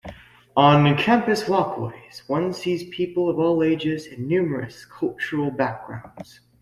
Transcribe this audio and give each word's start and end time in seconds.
On 0.57 0.97
campus 0.97 1.47
walkways, 1.47 2.23
one 2.25 2.53
sees 2.53 2.83
people 2.89 3.29
of 3.29 3.37
all 3.37 3.61
ages 3.61 4.07
and 4.07 4.27
numerous 4.27 4.83
cultural 4.83 5.51
backgrounds. 5.51 6.39